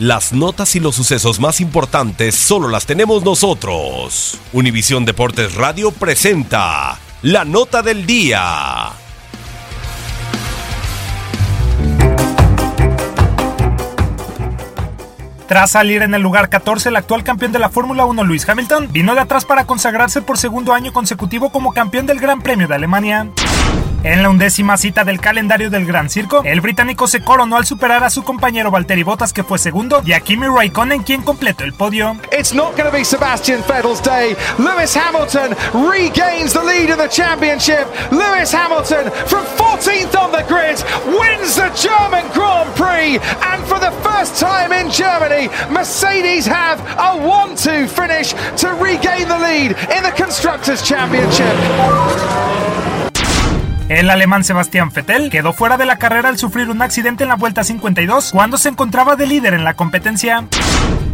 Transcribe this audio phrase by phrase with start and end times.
[0.00, 4.38] Las notas y los sucesos más importantes solo las tenemos nosotros.
[4.50, 8.92] Univisión Deportes Radio presenta la nota del día.
[15.46, 18.88] Tras salir en el lugar 14, el actual campeón de la Fórmula 1, Lewis Hamilton,
[18.90, 22.74] vino de atrás para consagrarse por segundo año consecutivo como campeón del Gran Premio de
[22.74, 23.28] Alemania.
[24.02, 28.02] En la undécima cita del calendario del Gran Circo, el británico se coronó al superar
[28.02, 31.74] a su compañero Valtteri Bottas que fue segundo y a Kimi Raikkonen quien completó el
[31.74, 32.16] podio.
[32.32, 34.34] It's not going to be Sebastian Vettel's day.
[34.58, 35.54] Lewis Hamilton
[35.86, 37.86] regains the lead in the championship.
[38.10, 40.82] Lewis Hamilton from 14th on the grid
[41.20, 43.18] wins the German Grand Prix
[43.52, 48.32] and for the first time in Germany, Mercedes have a 1-2 finish
[48.62, 51.52] to regain the lead in the Constructors' Championship.
[53.90, 57.34] El alemán Sebastián Vettel quedó fuera de la carrera al sufrir un accidente en la
[57.34, 60.46] vuelta 52 cuando se encontraba de líder en la competencia.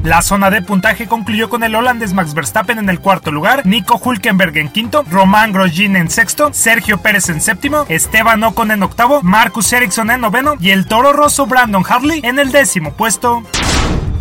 [0.02, 3.98] La zona de puntaje concluyó con el holandés Max Verstappen en el cuarto lugar, Nico
[3.98, 9.22] Hulkenberg en quinto, Román Grosjean en sexto, Sergio Pérez en séptimo, Esteban Ocon en octavo,
[9.22, 13.42] Marcus Ericsson en noveno y el toro rosso Brandon Hartley en el décimo puesto.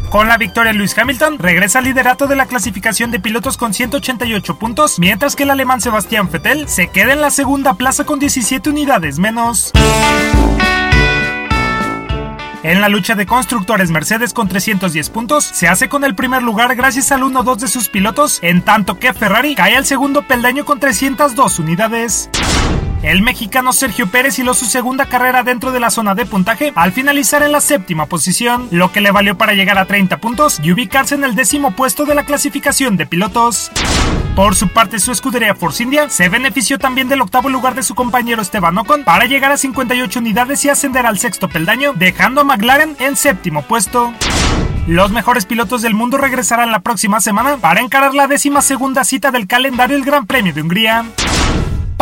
[0.09, 4.57] Con la victoria Lewis Hamilton regresa al liderato de la clasificación de pilotos con 188
[4.57, 8.69] puntos, mientras que el alemán Sebastián Vettel se queda en la segunda plaza con 17
[8.69, 9.71] unidades menos.
[12.63, 16.75] En la lucha de constructores, Mercedes con 310 puntos se hace con el primer lugar
[16.75, 20.79] gracias al 1-2 de sus pilotos, en tanto que Ferrari cae al segundo peldaño con
[20.79, 22.29] 302 unidades.
[23.05, 26.91] El mexicano Sergio Pérez hiló su segunda carrera dentro de la zona de puntaje al
[26.91, 30.71] finalizar en la séptima posición, lo que le valió para llegar a 30 puntos y
[30.71, 33.69] ubicarse en el décimo puesto de la clasificación de pilotos.
[34.35, 37.93] Por su parte, su escudería Force India se benefició también del octavo lugar de su
[37.93, 42.43] compañero Esteban Ocon para llegar a 58 unidades y ascender al sexto peldaño, dejando a
[42.43, 44.13] McLaren en séptimo puesto.
[44.87, 49.29] Los mejores pilotos del mundo regresarán la próxima semana para encarar la décima segunda cita
[49.29, 51.05] del calendario del Gran Premio de Hungría.